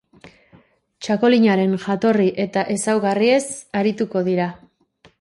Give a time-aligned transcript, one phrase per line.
[1.07, 3.41] Txakolinaren jatorri eta ezaugarriez
[3.83, 4.53] arituko dira.